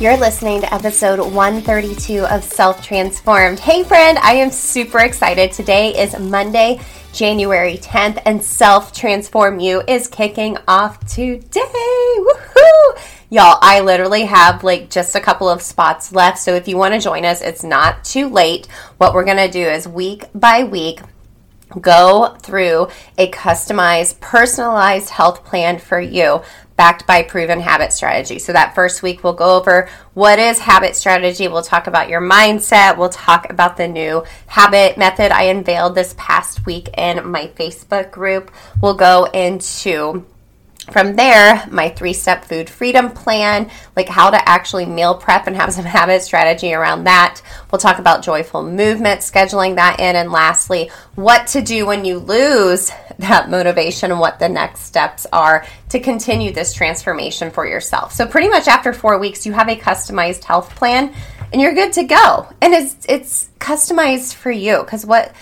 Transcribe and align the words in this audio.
You're 0.00 0.16
listening 0.16 0.60
to 0.62 0.74
episode 0.74 1.20
132 1.20 2.26
of 2.26 2.42
Self 2.42 2.84
Transformed. 2.84 3.60
Hey, 3.60 3.84
friend, 3.84 4.18
I 4.18 4.32
am 4.34 4.50
super 4.50 4.98
excited. 4.98 5.52
Today 5.52 5.96
is 5.96 6.18
Monday, 6.18 6.80
January 7.12 7.76
10th, 7.76 8.20
and 8.26 8.42
Self 8.42 8.92
Transform 8.92 9.60
You 9.60 9.84
is 9.86 10.08
kicking 10.08 10.58
off 10.66 10.98
today. 11.06 12.16
Woohoo! 12.18 12.98
Y'all, 13.30 13.58
I 13.62 13.82
literally 13.84 14.24
have 14.24 14.64
like 14.64 14.90
just 14.90 15.14
a 15.14 15.20
couple 15.20 15.48
of 15.48 15.62
spots 15.62 16.10
left. 16.12 16.38
So 16.38 16.54
if 16.54 16.66
you 16.66 16.76
want 16.76 16.94
to 16.94 17.00
join 17.00 17.24
us, 17.24 17.40
it's 17.40 17.62
not 17.62 18.04
too 18.04 18.28
late. 18.28 18.66
What 18.98 19.14
we're 19.14 19.24
going 19.24 19.36
to 19.36 19.48
do 19.48 19.64
is 19.64 19.86
week 19.86 20.24
by 20.34 20.64
week, 20.64 21.02
go 21.80 22.36
through 22.40 22.88
a 23.16 23.30
customized, 23.30 24.18
personalized 24.20 25.10
health 25.10 25.44
plan 25.44 25.78
for 25.78 26.00
you 26.00 26.42
backed 26.76 27.06
by 27.06 27.22
proven 27.22 27.60
habit 27.60 27.92
strategy. 27.92 28.38
So 28.38 28.52
that 28.52 28.74
first 28.74 29.02
week 29.02 29.22
we'll 29.22 29.32
go 29.32 29.56
over 29.56 29.88
what 30.14 30.38
is 30.38 30.58
habit 30.58 30.96
strategy. 30.96 31.48
We'll 31.48 31.62
talk 31.62 31.86
about 31.86 32.08
your 32.08 32.20
mindset. 32.20 32.98
We'll 32.98 33.08
talk 33.08 33.48
about 33.50 33.76
the 33.76 33.88
new 33.88 34.24
habit 34.46 34.98
method 34.98 35.32
I 35.32 35.44
unveiled 35.44 35.94
this 35.94 36.14
past 36.18 36.66
week 36.66 36.88
in 36.96 37.28
my 37.30 37.48
Facebook 37.48 38.10
group. 38.10 38.50
We'll 38.80 38.94
go 38.94 39.24
into 39.24 40.26
from 40.90 41.16
there, 41.16 41.66
my 41.70 41.88
three 41.88 42.12
step 42.12 42.44
food 42.44 42.68
freedom 42.68 43.10
plan, 43.10 43.70
like 43.96 44.08
how 44.08 44.30
to 44.30 44.48
actually 44.48 44.86
meal 44.86 45.14
prep 45.14 45.46
and 45.46 45.56
have 45.56 45.72
some 45.72 45.84
habit 45.84 46.22
strategy 46.22 46.74
around 46.74 47.04
that. 47.04 47.40
We'll 47.70 47.78
talk 47.78 47.98
about 47.98 48.22
joyful 48.22 48.62
movement, 48.62 49.20
scheduling 49.20 49.76
that 49.76 50.00
in. 50.00 50.16
And 50.16 50.30
lastly, 50.30 50.90
what 51.14 51.46
to 51.48 51.62
do 51.62 51.86
when 51.86 52.04
you 52.04 52.18
lose 52.18 52.90
that 53.18 53.48
motivation 53.48 54.10
and 54.10 54.20
what 54.20 54.38
the 54.38 54.48
next 54.48 54.80
steps 54.80 55.26
are 55.32 55.66
to 55.90 56.00
continue 56.00 56.52
this 56.52 56.72
transformation 56.72 57.50
for 57.50 57.66
yourself. 57.66 58.12
So, 58.12 58.26
pretty 58.26 58.48
much 58.48 58.68
after 58.68 58.92
four 58.92 59.18
weeks, 59.18 59.46
you 59.46 59.52
have 59.52 59.68
a 59.68 59.76
customized 59.76 60.44
health 60.44 60.74
plan 60.74 61.14
and 61.52 61.62
you're 61.62 61.74
good 61.74 61.92
to 61.94 62.02
go. 62.04 62.48
And 62.60 62.74
it's, 62.74 63.06
it's 63.08 63.48
customized 63.58 64.34
for 64.34 64.50
you 64.50 64.82
because 64.82 65.06
what 65.06 65.32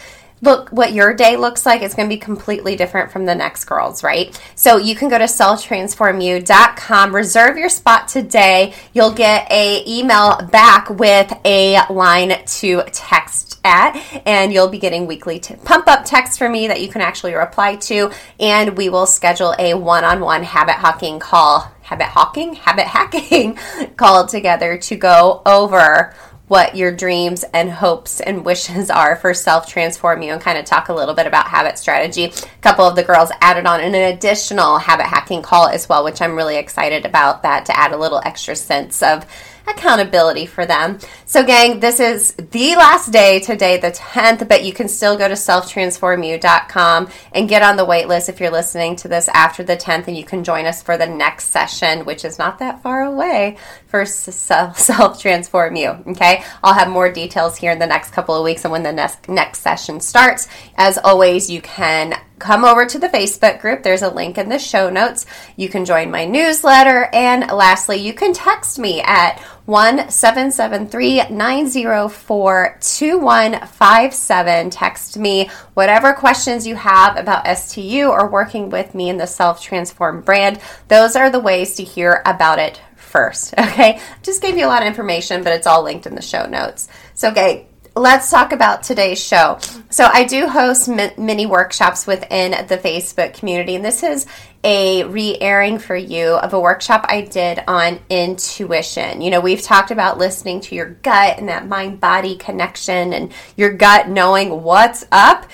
look 0.42 0.68
what 0.70 0.92
your 0.92 1.14
day 1.14 1.36
looks 1.36 1.64
like 1.64 1.82
is 1.82 1.94
going 1.94 2.08
to 2.08 2.14
be 2.14 2.20
completely 2.20 2.76
different 2.76 3.10
from 3.10 3.24
the 3.24 3.34
next 3.34 3.64
girl's, 3.64 4.02
right? 4.02 4.38
So 4.56 4.76
you 4.76 4.94
can 4.94 5.08
go 5.08 5.16
to 5.16 5.24
selftransformyou.com, 5.24 7.14
reserve 7.14 7.56
your 7.56 7.68
spot 7.68 8.08
today. 8.08 8.74
You'll 8.92 9.14
get 9.14 9.50
a 9.50 9.82
email 9.88 10.42
back 10.50 10.90
with 10.90 11.32
a 11.44 11.78
line 11.88 12.44
to 12.44 12.82
text 12.92 13.52
at 13.64 13.96
and 14.26 14.52
you'll 14.52 14.68
be 14.68 14.78
getting 14.78 15.06
weekly 15.06 15.38
t- 15.38 15.54
pump 15.64 15.86
up 15.86 16.04
texts 16.04 16.36
from 16.36 16.52
me 16.52 16.66
that 16.66 16.80
you 16.80 16.88
can 16.88 17.00
actually 17.00 17.34
reply 17.34 17.76
to 17.76 18.10
and 18.40 18.76
we 18.76 18.88
will 18.88 19.06
schedule 19.06 19.54
a 19.58 19.74
one-on-one 19.74 20.42
habit 20.42 20.74
hacking 20.74 21.20
call 21.20 21.70
habit 21.82 22.06
hacking 22.06 22.54
habit 22.54 22.86
hacking 22.86 23.56
call 23.96 24.26
together 24.26 24.76
to 24.78 24.96
go 24.96 25.42
over 25.46 26.12
what 26.52 26.76
your 26.76 26.94
dreams 26.94 27.46
and 27.54 27.70
hopes 27.70 28.20
and 28.20 28.44
wishes 28.50 28.90
are 28.90 29.16
for 29.16 29.32
self 29.32 29.66
transform 29.66 30.20
you 30.20 30.34
and 30.34 30.42
kind 30.42 30.58
of 30.58 30.66
talk 30.66 30.90
a 30.90 30.92
little 30.92 31.14
bit 31.14 31.26
about 31.26 31.48
habit 31.48 31.78
strategy. 31.78 32.24
A 32.24 32.30
couple 32.60 32.84
of 32.84 32.94
the 32.94 33.02
girls 33.02 33.32
added 33.40 33.64
on 33.64 33.80
an 33.80 33.94
additional 33.94 34.76
habit 34.76 35.06
hacking 35.06 35.40
call 35.40 35.68
as 35.68 35.88
well, 35.88 36.04
which 36.04 36.20
I'm 36.20 36.36
really 36.36 36.58
excited 36.58 37.06
about 37.06 37.42
that 37.44 37.64
to 37.66 37.78
add 37.78 37.92
a 37.92 37.96
little 37.96 38.20
extra 38.22 38.54
sense 38.54 39.02
of 39.02 39.24
accountability 39.66 40.46
for 40.46 40.66
them. 40.66 40.98
So, 41.26 41.44
gang, 41.44 41.80
this 41.80 42.00
is 42.00 42.34
the 42.34 42.76
last 42.76 43.12
day 43.12 43.40
today, 43.40 43.78
the 43.78 43.90
10th, 43.90 44.48
but 44.48 44.64
you 44.64 44.72
can 44.72 44.88
still 44.88 45.16
go 45.16 45.28
to 45.28 45.34
selftransformu.com 45.34 47.08
and 47.32 47.48
get 47.48 47.62
on 47.62 47.76
the 47.76 47.84
wait 47.84 48.08
list 48.08 48.28
if 48.28 48.40
you're 48.40 48.50
listening 48.50 48.96
to 48.96 49.08
this 49.08 49.28
after 49.28 49.62
the 49.62 49.76
10th, 49.76 50.08
and 50.08 50.16
you 50.16 50.24
can 50.24 50.44
join 50.44 50.66
us 50.66 50.82
for 50.82 50.96
the 50.96 51.06
next 51.06 51.46
session, 51.46 52.04
which 52.04 52.24
is 52.24 52.38
not 52.38 52.58
that 52.58 52.82
far 52.82 53.02
away 53.02 53.56
for 53.86 54.04
Self 54.06 55.20
Transform 55.20 55.76
You. 55.76 55.90
Okay, 56.08 56.44
I'll 56.62 56.74
have 56.74 56.88
more 56.88 57.10
details 57.10 57.56
here 57.56 57.72
in 57.72 57.78
the 57.78 57.86
next 57.86 58.10
couple 58.10 58.34
of 58.34 58.44
weeks 58.44 58.64
and 58.64 58.72
when 58.72 58.82
the 58.82 58.92
next, 58.92 59.28
next 59.28 59.60
session 59.60 60.00
starts. 60.00 60.48
As 60.76 60.98
always, 60.98 61.50
you 61.50 61.60
can 61.60 62.14
come 62.42 62.64
over 62.64 62.84
to 62.84 62.98
the 62.98 63.08
Facebook 63.08 63.60
group. 63.60 63.82
There's 63.82 64.02
a 64.02 64.10
link 64.10 64.36
in 64.36 64.48
the 64.48 64.58
show 64.58 64.90
notes. 64.90 65.24
You 65.56 65.68
can 65.68 65.84
join 65.84 66.10
my 66.10 66.24
newsletter. 66.24 67.08
And 67.12 67.46
lastly, 67.50 67.98
you 67.98 68.12
can 68.12 68.32
text 68.34 68.78
me 68.78 69.00
at 69.00 69.38
1 69.66 70.10
773 70.10 71.28
904 71.30 72.78
2157. 72.80 74.70
Text 74.70 75.16
me 75.16 75.48
whatever 75.74 76.12
questions 76.12 76.66
you 76.66 76.74
have 76.74 77.16
about 77.16 77.46
STU 77.56 78.08
or 78.08 78.28
working 78.28 78.70
with 78.70 78.92
me 78.94 79.08
in 79.08 79.18
the 79.18 79.26
Self 79.26 79.62
Transform 79.62 80.20
brand. 80.22 80.60
Those 80.88 81.14
are 81.14 81.30
the 81.30 81.38
ways 81.40 81.76
to 81.76 81.84
hear 81.84 82.22
about 82.26 82.58
it 82.58 82.80
first. 82.96 83.54
Okay, 83.72 84.00
just 84.22 84.42
gave 84.42 84.58
you 84.58 84.66
a 84.66 84.68
lot 84.68 84.82
of 84.82 84.88
information, 84.88 85.42
but 85.44 85.52
it's 85.54 85.66
all 85.66 85.82
linked 85.82 86.06
in 86.06 86.14
the 86.14 86.20
show 86.20 86.44
notes. 86.44 86.88
So, 87.14 87.30
okay, 87.30 87.68
let's 87.94 88.30
talk 88.30 88.52
about 88.52 88.82
today's 88.82 89.22
show. 89.22 89.58
So, 89.90 90.08
I 90.10 90.24
do 90.24 90.48
host 90.48 90.88
mi- 90.88 91.12
mini 91.18 91.46
workshops 91.46 92.06
within 92.06 92.52
the 92.66 92.78
Facebook 92.78 93.34
community, 93.34 93.74
and 93.74 93.84
this 93.84 94.02
is 94.02 94.26
a 94.64 95.04
re 95.04 95.36
airing 95.40 95.78
for 95.78 95.96
you 95.96 96.34
of 96.36 96.54
a 96.54 96.60
workshop 96.60 97.04
I 97.08 97.22
did 97.22 97.62
on 97.66 98.00
intuition. 98.08 99.20
You 99.20 99.30
know, 99.30 99.40
we've 99.40 99.62
talked 99.62 99.90
about 99.90 100.18
listening 100.18 100.60
to 100.62 100.74
your 100.74 100.90
gut 100.90 101.38
and 101.38 101.48
that 101.48 101.66
mind 101.66 102.00
body 102.00 102.36
connection 102.36 103.12
and 103.12 103.32
your 103.56 103.72
gut 103.72 104.08
knowing 104.08 104.62
what's 104.62 105.04
up. 105.12 105.46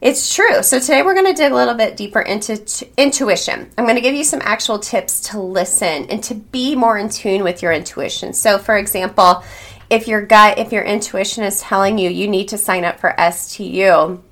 It's 0.00 0.34
true. 0.34 0.62
So 0.62 0.78
today 0.78 1.02
we're 1.02 1.14
going 1.14 1.26
to 1.26 1.32
dig 1.32 1.52
a 1.52 1.54
little 1.54 1.74
bit 1.74 1.96
deeper 1.96 2.20
into 2.20 2.58
t- 2.58 2.88
intuition. 2.98 3.70
I'm 3.78 3.84
going 3.84 3.96
to 3.96 4.02
give 4.02 4.14
you 4.14 4.24
some 4.24 4.40
actual 4.44 4.78
tips 4.78 5.20
to 5.30 5.40
listen 5.40 6.06
and 6.10 6.22
to 6.24 6.34
be 6.34 6.76
more 6.76 6.98
in 6.98 7.08
tune 7.08 7.42
with 7.42 7.62
your 7.62 7.72
intuition. 7.72 8.34
So, 8.34 8.58
for 8.58 8.76
example, 8.76 9.42
if 9.90 10.08
your 10.08 10.24
gut, 10.24 10.58
if 10.58 10.72
your 10.72 10.82
intuition 10.82 11.44
is 11.44 11.60
telling 11.60 11.98
you 11.98 12.10
you 12.10 12.28
need 12.28 12.48
to 12.48 12.58
sign 12.58 12.84
up 12.84 13.00
for 13.00 13.14
STU, 13.30 14.22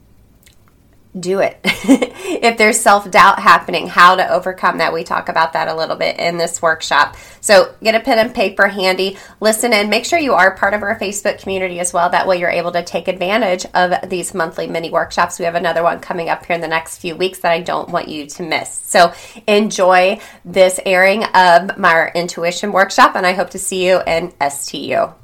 do 1.18 1.38
it. 1.38 1.60
if 1.64 2.58
there's 2.58 2.80
self 2.80 3.10
doubt 3.10 3.38
happening, 3.38 3.86
how 3.86 4.16
to 4.16 4.28
overcome 4.28 4.78
that. 4.78 4.92
We 4.92 5.04
talk 5.04 5.28
about 5.28 5.52
that 5.52 5.68
a 5.68 5.74
little 5.74 5.96
bit 5.96 6.18
in 6.18 6.38
this 6.38 6.60
workshop. 6.60 7.16
So 7.40 7.74
get 7.82 7.94
a 7.94 8.00
pen 8.00 8.18
and 8.18 8.34
paper 8.34 8.66
handy, 8.66 9.16
listen 9.40 9.72
and 9.72 9.90
make 9.90 10.04
sure 10.04 10.18
you 10.18 10.34
are 10.34 10.56
part 10.56 10.74
of 10.74 10.82
our 10.82 10.98
Facebook 10.98 11.40
community 11.40 11.78
as 11.78 11.92
well. 11.92 12.10
That 12.10 12.26
way 12.26 12.38
you're 12.38 12.50
able 12.50 12.72
to 12.72 12.82
take 12.82 13.06
advantage 13.06 13.64
of 13.74 14.08
these 14.08 14.34
monthly 14.34 14.66
mini 14.66 14.90
workshops. 14.90 15.38
We 15.38 15.44
have 15.44 15.54
another 15.54 15.82
one 15.82 16.00
coming 16.00 16.28
up 16.28 16.44
here 16.44 16.54
in 16.54 16.60
the 16.60 16.68
next 16.68 16.98
few 16.98 17.14
weeks 17.14 17.40
that 17.40 17.52
I 17.52 17.60
don't 17.60 17.90
want 17.90 18.08
you 18.08 18.26
to 18.26 18.42
miss. 18.42 18.80
So 18.84 19.12
enjoy 19.46 20.20
this 20.44 20.80
airing 20.84 21.24
of 21.24 21.78
my 21.78 22.10
intuition 22.14 22.72
workshop, 22.72 23.14
and 23.14 23.26
I 23.26 23.32
hope 23.32 23.50
to 23.50 23.58
see 23.58 23.86
you 23.86 24.00
in 24.06 24.32
STU. 24.50 25.14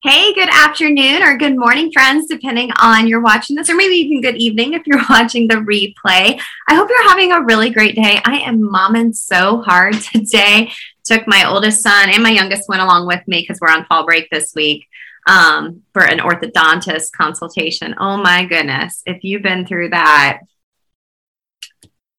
Hey, 0.00 0.32
good 0.32 0.48
afternoon 0.48 1.24
or 1.24 1.36
good 1.36 1.58
morning, 1.58 1.90
friends, 1.90 2.28
depending 2.28 2.70
on 2.80 3.08
you're 3.08 3.20
watching 3.20 3.56
this, 3.56 3.68
or 3.68 3.74
maybe 3.74 3.96
even 3.96 4.20
good 4.20 4.36
evening 4.36 4.74
if 4.74 4.86
you're 4.86 5.02
watching 5.10 5.48
the 5.48 5.56
replay. 5.56 6.40
I 6.68 6.74
hope 6.76 6.88
you're 6.88 7.08
having 7.08 7.32
a 7.32 7.42
really 7.42 7.70
great 7.70 7.96
day. 7.96 8.20
I 8.24 8.38
am 8.42 8.60
momming 8.60 9.12
so 9.12 9.60
hard 9.60 9.94
today. 10.12 10.70
Took 11.02 11.26
my 11.26 11.48
oldest 11.48 11.82
son 11.82 12.10
and 12.10 12.22
my 12.22 12.30
youngest 12.30 12.68
one 12.68 12.78
along 12.78 13.08
with 13.08 13.26
me 13.26 13.40
because 13.40 13.58
we're 13.60 13.72
on 13.72 13.86
fall 13.86 14.06
break 14.06 14.30
this 14.30 14.54
week 14.54 14.86
um, 15.26 15.82
for 15.92 16.04
an 16.04 16.20
orthodontist 16.20 17.10
consultation. 17.10 17.96
Oh 17.98 18.18
my 18.18 18.44
goodness. 18.44 19.02
If 19.04 19.24
you've 19.24 19.42
been 19.42 19.66
through 19.66 19.88
that, 19.88 20.42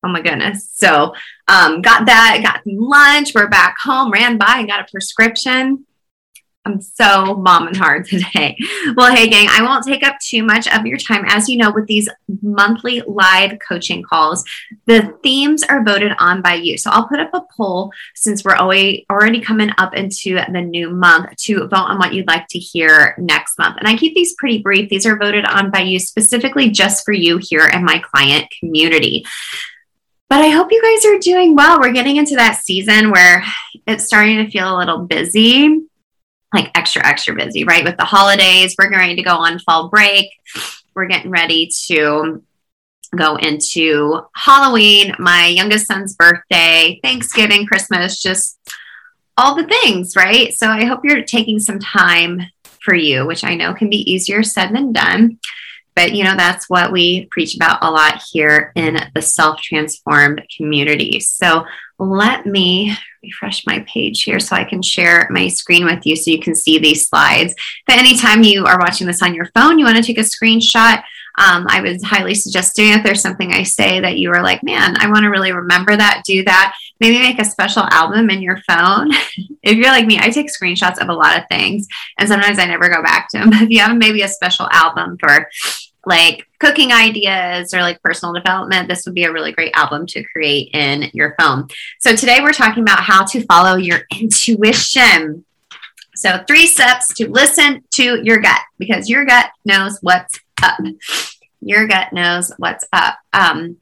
oh 0.03 0.09
my 0.09 0.19
goodness. 0.19 0.69
So, 0.73 1.13
um, 1.47 1.81
got 1.81 2.07
that, 2.07 2.41
got 2.43 2.61
lunch. 2.65 3.33
We're 3.33 3.47
back 3.47 3.77
home, 3.81 4.11
ran 4.11 4.37
by 4.37 4.57
and 4.57 4.67
got 4.67 4.81
a 4.81 4.91
prescription 4.91 5.85
I'm 6.69 6.81
so 6.81 7.35
mom 7.35 7.67
and 7.67 7.75
hard 7.75 8.05
today. 8.07 8.57
Well, 8.95 9.13
hey, 9.13 9.27
gang, 9.27 9.47
I 9.49 9.63
won't 9.63 9.85
take 9.85 10.03
up 10.03 10.19
too 10.19 10.43
much 10.43 10.67
of 10.67 10.85
your 10.85 10.97
time. 10.97 11.25
As 11.27 11.49
you 11.49 11.57
know, 11.57 11.71
with 11.71 11.87
these 11.87 12.07
monthly 12.41 13.01
live 13.07 13.57
coaching 13.67 14.03
calls, 14.03 14.43
the 14.85 15.17
themes 15.23 15.63
are 15.63 15.83
voted 15.83 16.13
on 16.19 16.41
by 16.41 16.55
you. 16.55 16.77
So 16.77 16.91
I'll 16.91 17.07
put 17.07 17.19
up 17.19 17.33
a 17.33 17.41
poll 17.55 17.91
since 18.15 18.43
we're 18.43 18.55
already, 18.55 19.05
already 19.09 19.41
coming 19.41 19.71
up 19.77 19.95
into 19.95 20.39
the 20.51 20.61
new 20.61 20.91
month 20.91 21.35
to 21.37 21.67
vote 21.67 21.75
on 21.75 21.97
what 21.97 22.13
you'd 22.13 22.27
like 22.27 22.47
to 22.49 22.59
hear 22.59 23.15
next 23.17 23.57
month. 23.57 23.77
And 23.79 23.87
I 23.87 23.97
keep 23.97 24.13
these 24.13 24.35
pretty 24.35 24.61
brief. 24.61 24.89
These 24.89 25.05
are 25.05 25.17
voted 25.17 25.45
on 25.45 25.71
by 25.71 25.79
you 25.79 25.99
specifically 25.99 26.69
just 26.69 27.03
for 27.03 27.13
you 27.13 27.39
here 27.41 27.65
in 27.65 27.83
my 27.83 27.99
client 27.99 28.47
community. 28.59 29.25
But 30.29 30.41
I 30.41 30.49
hope 30.49 30.71
you 30.71 30.79
guys 30.79 31.05
are 31.05 31.17
doing 31.17 31.55
well. 31.55 31.79
We're 31.79 31.91
getting 31.91 32.17
into 32.17 32.35
that 32.35 32.61
season 32.61 33.09
where 33.09 33.43
it's 33.87 34.05
starting 34.05 34.37
to 34.37 34.51
feel 34.51 34.75
a 34.75 34.77
little 34.77 34.99
busy 34.99 35.88
like 36.53 36.71
extra, 36.75 37.05
extra 37.05 37.35
busy, 37.35 37.63
right? 37.63 37.83
With 37.83 37.97
the 37.97 38.05
holidays, 38.05 38.75
we're 38.77 38.89
going 38.89 39.15
to 39.15 39.23
go 39.23 39.35
on 39.35 39.59
fall 39.59 39.89
break. 39.89 40.29
We're 40.95 41.07
getting 41.07 41.31
ready 41.31 41.69
to 41.87 42.43
go 43.15 43.35
into 43.37 44.21
Halloween, 44.35 45.15
my 45.19 45.47
youngest 45.47 45.87
son's 45.87 46.15
birthday, 46.15 46.99
Thanksgiving, 47.03 47.65
Christmas, 47.65 48.21
just 48.21 48.59
all 49.37 49.55
the 49.55 49.67
things, 49.67 50.15
right? 50.15 50.53
So 50.53 50.67
I 50.67 50.85
hope 50.85 51.01
you're 51.03 51.23
taking 51.23 51.59
some 51.59 51.79
time 51.79 52.41
for 52.81 52.93
you, 52.93 53.25
which 53.25 53.43
I 53.43 53.55
know 53.55 53.73
can 53.73 53.89
be 53.89 54.11
easier 54.11 54.43
said 54.43 54.73
than 54.73 54.91
done. 54.91 55.39
But, 55.95 56.13
you 56.13 56.23
know, 56.23 56.35
that's 56.35 56.69
what 56.69 56.91
we 56.91 57.25
preach 57.25 57.55
about 57.55 57.79
a 57.81 57.89
lot 57.89 58.21
here 58.31 58.71
in 58.75 58.97
the 59.13 59.21
self 59.21 59.61
transformed 59.61 60.41
community. 60.55 61.19
So 61.19 61.65
let 61.99 62.45
me 62.45 62.95
refresh 63.21 63.65
my 63.65 63.79
page 63.87 64.23
here 64.23 64.39
so 64.39 64.55
I 64.55 64.63
can 64.63 64.81
share 64.81 65.27
my 65.29 65.47
screen 65.49 65.85
with 65.85 66.05
you 66.05 66.15
so 66.15 66.31
you 66.31 66.39
can 66.39 66.55
see 66.55 66.79
these 66.79 67.07
slides. 67.07 67.53
But 67.85 67.97
anytime 67.97 68.43
you 68.43 68.65
are 68.65 68.79
watching 68.79 69.05
this 69.05 69.21
on 69.21 69.35
your 69.35 69.47
phone, 69.53 69.77
you 69.77 69.85
want 69.85 69.97
to 69.97 70.03
take 70.03 70.17
a 70.17 70.21
screenshot. 70.21 71.03
Um, 71.37 71.67
I 71.69 71.81
would 71.81 72.01
highly 72.03 72.35
suggest 72.35 72.75
doing 72.75 72.93
if 72.93 73.03
there's 73.03 73.21
something 73.21 73.53
I 73.53 73.63
say 73.63 73.99
that 73.99 74.17
you 74.17 74.31
are 74.31 74.41
like, 74.41 74.63
man, 74.63 74.95
I 74.97 75.09
want 75.09 75.23
to 75.23 75.29
really 75.29 75.51
remember 75.51 75.95
that, 75.95 76.23
do 76.25 76.43
that. 76.45 76.75
Maybe 76.99 77.19
make 77.19 77.39
a 77.39 77.45
special 77.45 77.83
album 77.91 78.29
in 78.29 78.41
your 78.41 78.57
phone. 78.67 79.11
if 79.63 79.77
you're 79.77 79.91
like 79.91 80.05
me, 80.05 80.17
I 80.19 80.29
take 80.29 80.47
screenshots 80.47 80.97
of 80.97 81.09
a 81.09 81.13
lot 81.13 81.37
of 81.37 81.47
things 81.49 81.87
and 82.17 82.27
sometimes 82.27 82.59
I 82.59 82.65
never 82.65 82.89
go 82.89 83.01
back 83.01 83.29
to 83.29 83.39
them. 83.39 83.51
But 83.51 83.61
if 83.63 83.69
you 83.69 83.79
have 83.79 83.95
maybe 83.95 84.21
a 84.21 84.27
special 84.27 84.67
album 84.71 85.17
for 85.19 85.47
like 86.05 86.47
cooking 86.59 86.91
ideas 86.91 87.73
or 87.73 87.81
like 87.81 88.01
personal 88.01 88.33
development, 88.33 88.87
this 88.87 89.05
would 89.05 89.15
be 89.15 89.23
a 89.23 89.31
really 89.31 89.51
great 89.51 89.73
album 89.75 90.05
to 90.07 90.23
create 90.23 90.69
in 90.73 91.09
your 91.13 91.35
phone. 91.39 91.67
So 91.99 92.15
today 92.15 92.39
we're 92.41 92.53
talking 92.53 92.83
about 92.83 92.99
how 92.99 93.25
to 93.25 93.43
follow 93.45 93.75
your 93.75 94.01
intuition. 94.19 95.45
So, 96.15 96.43
three 96.47 96.67
steps 96.67 97.13
to 97.13 97.29
listen 97.29 97.81
to 97.91 98.21
your 98.21 98.39
gut 98.39 98.59
because 98.77 99.09
your 99.09 99.23
gut 99.23 99.51
knows 99.63 99.99
what's 100.01 100.37
up. 100.61 100.77
Your 101.61 101.87
gut 101.87 102.11
knows 102.11 102.51
what's 102.57 102.83
up. 102.91 103.19
Um, 103.31 103.77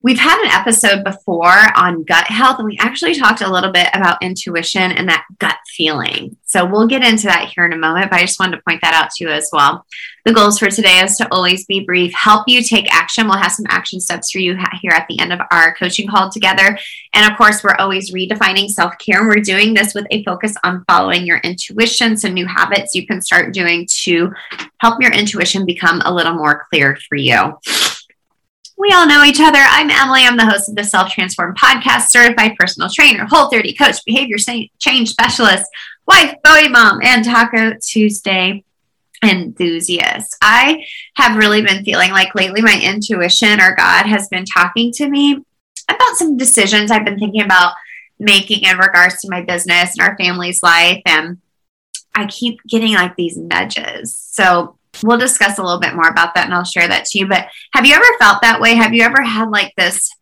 We've 0.00 0.18
had 0.18 0.40
an 0.44 0.52
episode 0.52 1.02
before 1.02 1.76
on 1.76 2.04
gut 2.04 2.28
health, 2.28 2.60
and 2.60 2.68
we 2.68 2.78
actually 2.78 3.16
talked 3.16 3.40
a 3.40 3.50
little 3.50 3.72
bit 3.72 3.88
about 3.94 4.22
intuition 4.22 4.92
and 4.92 5.08
that 5.08 5.26
gut 5.40 5.56
feeling. 5.66 6.36
So 6.44 6.64
we'll 6.64 6.86
get 6.86 7.02
into 7.02 7.24
that 7.24 7.48
here 7.52 7.66
in 7.66 7.72
a 7.72 7.76
moment, 7.76 8.08
but 8.08 8.20
I 8.20 8.22
just 8.22 8.38
wanted 8.38 8.56
to 8.56 8.62
point 8.62 8.80
that 8.82 8.94
out 8.94 9.10
to 9.10 9.24
you 9.24 9.30
as 9.30 9.50
well. 9.52 9.84
The 10.24 10.32
goals 10.32 10.60
for 10.60 10.70
today 10.70 11.00
is 11.00 11.16
to 11.16 11.26
always 11.32 11.66
be 11.66 11.84
brief, 11.84 12.12
help 12.14 12.44
you 12.46 12.62
take 12.62 12.94
action. 12.94 13.26
We'll 13.26 13.38
have 13.38 13.50
some 13.50 13.66
action 13.70 13.98
steps 13.98 14.30
for 14.30 14.38
you 14.38 14.56
here 14.80 14.92
at 14.92 15.08
the 15.08 15.18
end 15.18 15.32
of 15.32 15.40
our 15.50 15.74
coaching 15.74 16.06
call 16.06 16.30
together. 16.30 16.78
And 17.12 17.30
of 17.30 17.36
course, 17.36 17.64
we're 17.64 17.74
always 17.80 18.12
redefining 18.12 18.68
self 18.68 18.94
care, 18.98 19.18
and 19.18 19.28
we're 19.28 19.42
doing 19.42 19.74
this 19.74 19.94
with 19.94 20.06
a 20.12 20.22
focus 20.22 20.54
on 20.62 20.84
following 20.84 21.26
your 21.26 21.38
intuition. 21.38 22.16
So, 22.16 22.28
new 22.28 22.46
habits 22.46 22.94
you 22.94 23.04
can 23.04 23.20
start 23.20 23.52
doing 23.52 23.88
to 24.04 24.32
help 24.78 25.02
your 25.02 25.10
intuition 25.10 25.66
become 25.66 26.02
a 26.04 26.14
little 26.14 26.34
more 26.34 26.66
clear 26.70 26.96
for 27.08 27.16
you. 27.16 27.58
We 28.78 28.92
all 28.92 29.08
know 29.08 29.24
each 29.24 29.40
other. 29.40 29.58
I'm 29.58 29.90
Emily. 29.90 30.22
I'm 30.22 30.36
the 30.36 30.46
host 30.46 30.68
of 30.68 30.76
the 30.76 30.84
Self 30.84 31.10
Transform 31.10 31.56
podcast, 31.56 32.10
certified 32.10 32.54
personal 32.56 32.88
trainer, 32.88 33.26
whole 33.28 33.50
30 33.50 33.74
coach, 33.74 34.04
behavior 34.06 34.36
change 34.78 35.10
specialist, 35.10 35.64
wife, 36.06 36.36
Bowie 36.44 36.68
mom, 36.68 37.00
and 37.02 37.24
Taco 37.24 37.74
Tuesday 37.82 38.62
enthusiast. 39.24 40.36
I 40.40 40.84
have 41.16 41.36
really 41.36 41.60
been 41.60 41.84
feeling 41.84 42.12
like 42.12 42.36
lately 42.36 42.62
my 42.62 42.80
intuition 42.80 43.60
or 43.60 43.74
God 43.74 44.06
has 44.06 44.28
been 44.28 44.44
talking 44.44 44.92
to 44.92 45.10
me 45.10 45.44
about 45.88 46.14
some 46.14 46.36
decisions 46.36 46.92
I've 46.92 47.04
been 47.04 47.18
thinking 47.18 47.42
about 47.42 47.74
making 48.20 48.62
in 48.62 48.78
regards 48.78 49.20
to 49.22 49.28
my 49.28 49.42
business 49.42 49.98
and 49.98 50.08
our 50.08 50.16
family's 50.16 50.62
life. 50.62 51.02
And 51.04 51.38
I 52.14 52.26
keep 52.26 52.60
getting 52.68 52.94
like 52.94 53.16
these 53.16 53.36
nudges. 53.36 54.14
So 54.14 54.77
we'll 55.02 55.18
discuss 55.18 55.58
a 55.58 55.62
little 55.62 55.80
bit 55.80 55.94
more 55.94 56.08
about 56.08 56.34
that 56.34 56.46
and 56.46 56.54
I'll 56.54 56.64
share 56.64 56.88
that 56.88 57.06
to 57.06 57.18
you. 57.18 57.26
But 57.26 57.48
have 57.72 57.86
you 57.86 57.94
ever 57.94 58.06
felt 58.18 58.42
that 58.42 58.60
way? 58.60 58.74
Have 58.74 58.94
you 58.94 59.02
ever 59.02 59.22
had 59.22 59.50
like 59.50 59.74
this 59.76 60.14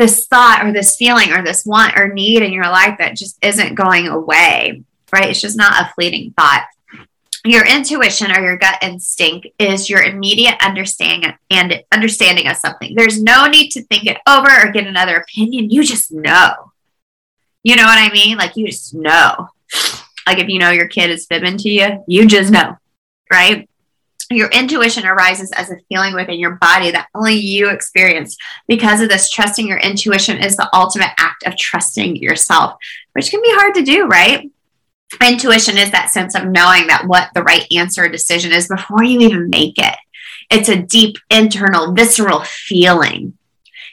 this 0.00 0.26
thought 0.26 0.64
or 0.64 0.72
this 0.72 0.96
feeling 0.96 1.30
or 1.30 1.44
this 1.44 1.66
want 1.66 1.98
or 1.98 2.12
need 2.12 2.42
in 2.42 2.52
your 2.52 2.64
life 2.64 2.96
that 2.98 3.16
just 3.16 3.36
isn't 3.42 3.74
going 3.74 4.08
away, 4.08 4.82
right? 5.12 5.28
It's 5.28 5.42
just 5.42 5.58
not 5.58 5.78
a 5.78 5.92
fleeting 5.94 6.32
thought. 6.32 6.64
Your 7.44 7.66
intuition 7.66 8.30
or 8.30 8.40
your 8.40 8.56
gut 8.56 8.78
instinct 8.82 9.48
is 9.58 9.90
your 9.90 10.02
immediate 10.02 10.56
understanding 10.62 11.32
and 11.50 11.82
understanding 11.92 12.48
of 12.48 12.56
something. 12.56 12.94
There's 12.94 13.22
no 13.22 13.46
need 13.46 13.70
to 13.70 13.82
think 13.84 14.06
it 14.06 14.18
over 14.26 14.48
or 14.48 14.72
get 14.72 14.86
another 14.86 15.16
opinion. 15.16 15.70
You 15.70 15.84
just 15.84 16.10
know. 16.10 16.72
You 17.62 17.76
know 17.76 17.84
what 17.84 17.98
I 17.98 18.10
mean? 18.10 18.38
Like 18.38 18.56
you 18.56 18.66
just 18.66 18.94
know. 18.94 19.48
Like 20.26 20.38
if 20.38 20.48
you 20.48 20.58
know 20.58 20.70
your 20.70 20.88
kid 20.88 21.10
is 21.10 21.26
fibbing 21.26 21.58
to 21.58 21.68
you, 21.68 22.04
you 22.06 22.26
just 22.26 22.50
know, 22.50 22.76
right? 23.30 23.68
Your 24.30 24.48
intuition 24.50 25.06
arises 25.06 25.50
as 25.52 25.70
a 25.70 25.76
feeling 25.88 26.14
within 26.14 26.38
your 26.38 26.52
body 26.56 26.92
that 26.92 27.08
only 27.16 27.34
you 27.34 27.68
experience. 27.68 28.36
Because 28.68 29.00
of 29.00 29.08
this, 29.08 29.28
trusting 29.28 29.66
your 29.66 29.78
intuition 29.78 30.38
is 30.38 30.56
the 30.56 30.70
ultimate 30.72 31.10
act 31.18 31.44
of 31.46 31.56
trusting 31.56 32.16
yourself, 32.16 32.76
which 33.12 33.30
can 33.30 33.42
be 33.42 33.50
hard 33.50 33.74
to 33.74 33.82
do, 33.82 34.06
right? 34.06 34.48
Intuition 35.20 35.76
is 35.76 35.90
that 35.90 36.10
sense 36.10 36.36
of 36.36 36.44
knowing 36.44 36.86
that 36.86 37.06
what 37.06 37.30
the 37.34 37.42
right 37.42 37.66
answer 37.72 38.04
or 38.04 38.08
decision 38.08 38.52
is 38.52 38.68
before 38.68 39.02
you 39.02 39.18
even 39.20 39.50
make 39.50 39.78
it. 39.78 39.96
It's 40.48 40.68
a 40.68 40.80
deep, 40.80 41.16
internal, 41.30 41.92
visceral 41.92 42.44
feeling 42.44 43.36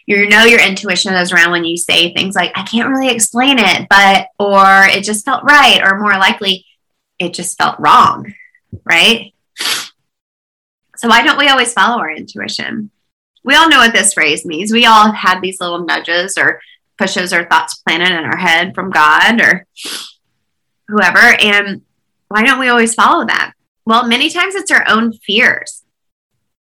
you 0.07 0.29
know 0.29 0.45
your 0.45 0.65
intuition 0.65 1.13
is 1.13 1.31
around 1.31 1.51
when 1.51 1.65
you 1.65 1.77
say 1.77 2.13
things 2.13 2.33
like 2.33 2.51
i 2.55 2.63
can't 2.63 2.89
really 2.89 3.09
explain 3.09 3.57
it 3.59 3.87
but 3.89 4.27
or 4.39 4.85
it 4.87 5.03
just 5.03 5.25
felt 5.25 5.43
right 5.43 5.81
or 5.83 5.99
more 5.99 6.13
likely 6.13 6.65
it 7.19 7.33
just 7.33 7.57
felt 7.57 7.79
wrong 7.79 8.33
right 8.85 9.33
so 10.97 11.07
why 11.07 11.23
don't 11.23 11.37
we 11.37 11.49
always 11.49 11.73
follow 11.73 11.99
our 11.99 12.11
intuition 12.11 12.89
we 13.43 13.55
all 13.55 13.69
know 13.69 13.77
what 13.77 13.93
this 13.93 14.13
phrase 14.13 14.45
means 14.45 14.71
we 14.71 14.85
all 14.85 15.05
have 15.05 15.15
had 15.15 15.41
these 15.41 15.59
little 15.59 15.85
nudges 15.85 16.37
or 16.37 16.59
pushes 16.97 17.31
or 17.31 17.45
thoughts 17.45 17.75
planted 17.75 18.09
in 18.11 18.25
our 18.25 18.37
head 18.37 18.73
from 18.73 18.89
god 18.89 19.39
or 19.41 19.65
whoever 20.87 21.19
and 21.19 21.81
why 22.29 22.43
don't 22.43 22.59
we 22.59 22.69
always 22.69 22.93
follow 22.93 23.25
that 23.25 23.53
well 23.85 24.07
many 24.07 24.29
times 24.29 24.55
it's 24.55 24.71
our 24.71 24.83
own 24.87 25.13
fears 25.13 25.83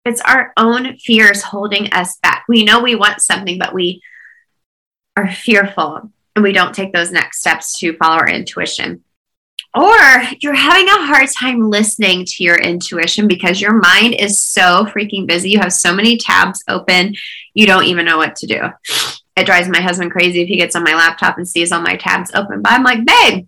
it's 0.06 0.20
our 0.20 0.52
own 0.56 0.96
fears 0.98 1.42
holding 1.42 1.92
us 1.92 2.16
back. 2.18 2.44
We 2.48 2.64
know 2.64 2.80
we 2.80 2.94
want 2.94 3.20
something, 3.20 3.58
but 3.58 3.74
we 3.74 4.02
are 5.16 5.28
fearful 5.28 6.12
and 6.36 6.44
we 6.44 6.52
don't 6.52 6.72
take 6.72 6.92
those 6.92 7.10
next 7.10 7.40
steps 7.40 7.76
to 7.80 7.96
follow 7.96 8.18
our 8.18 8.28
intuition. 8.28 9.02
Or 9.76 10.22
you're 10.40 10.54
having 10.54 10.88
a 10.88 11.06
hard 11.06 11.28
time 11.38 11.68
listening 11.68 12.24
to 12.24 12.42
your 12.42 12.56
intuition 12.56 13.28
because 13.28 13.60
your 13.60 13.74
mind 13.74 14.14
is 14.14 14.40
so 14.40 14.86
freaking 14.86 15.26
busy. 15.26 15.50
You 15.50 15.58
have 15.58 15.72
so 15.72 15.94
many 15.94 16.16
tabs 16.16 16.64
open, 16.66 17.14
you 17.52 17.66
don't 17.66 17.84
even 17.84 18.06
know 18.06 18.16
what 18.16 18.36
to 18.36 18.46
do. 18.46 18.60
It 19.36 19.44
drives 19.44 19.68
my 19.68 19.82
husband 19.82 20.12
crazy 20.12 20.40
if 20.40 20.48
he 20.48 20.56
gets 20.56 20.74
on 20.74 20.82
my 20.82 20.94
laptop 20.94 21.36
and 21.36 21.46
sees 21.46 21.72
all 21.72 21.82
my 21.82 21.96
tabs 21.96 22.30
open. 22.32 22.62
But 22.62 22.72
I'm 22.72 22.84
like, 22.84 23.04
babe, 23.04 23.46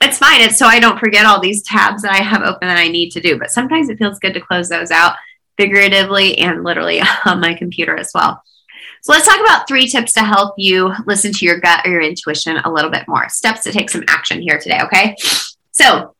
it's 0.00 0.16
fine. 0.16 0.40
It's 0.40 0.58
so 0.58 0.66
I 0.66 0.80
don't 0.80 0.98
forget 0.98 1.26
all 1.26 1.40
these 1.40 1.62
tabs 1.62 2.02
that 2.02 2.12
I 2.12 2.22
have 2.22 2.40
open 2.40 2.68
that 2.68 2.78
I 2.78 2.88
need 2.88 3.10
to 3.10 3.20
do. 3.20 3.38
But 3.38 3.50
sometimes 3.50 3.90
it 3.90 3.98
feels 3.98 4.18
good 4.18 4.32
to 4.32 4.40
close 4.40 4.70
those 4.70 4.90
out 4.90 5.16
figuratively 5.58 6.38
and 6.38 6.64
literally 6.64 7.02
on 7.26 7.40
my 7.40 7.52
computer 7.52 7.96
as 7.98 8.12
well. 8.14 8.42
So 9.02 9.12
let's 9.12 9.26
talk 9.26 9.40
about 9.40 9.68
three 9.68 9.86
tips 9.86 10.14
to 10.14 10.24
help 10.24 10.54
you 10.56 10.92
listen 11.06 11.32
to 11.32 11.44
your 11.44 11.60
gut 11.60 11.86
or 11.86 11.90
your 11.90 12.00
intuition 12.00 12.56
a 12.56 12.72
little 12.72 12.90
bit 12.90 13.06
more. 13.06 13.28
Steps 13.28 13.62
to 13.64 13.72
take 13.72 13.90
some 13.90 14.04
action 14.08 14.40
here 14.40 14.58
today, 14.58 14.80
okay? 14.82 15.14
So, 15.78 16.14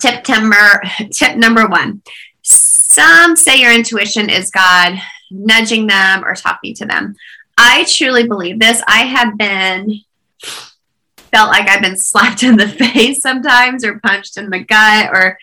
tip 0.00 0.28
number 0.28 0.82
tip 1.10 1.36
number 1.36 1.66
1. 1.66 2.02
Some 2.42 3.36
say 3.36 3.60
your 3.60 3.72
intuition 3.72 4.28
is 4.28 4.50
God 4.50 4.98
nudging 5.30 5.86
them 5.86 6.24
or 6.24 6.34
talking 6.34 6.74
to 6.74 6.84
them. 6.84 7.14
I 7.56 7.84
truly 7.88 8.28
believe 8.28 8.58
this. 8.58 8.82
I 8.86 9.04
have 9.04 9.38
been 9.38 10.00
felt 10.40 11.48
like 11.48 11.68
I've 11.68 11.80
been 11.80 11.96
slapped 11.96 12.42
in 12.42 12.56
the 12.56 12.68
face 12.92 13.22
sometimes 13.22 13.82
or 13.82 13.98
punched 14.00 14.36
in 14.36 14.50
the 14.50 14.60
gut 14.60 15.08
or 15.10 15.38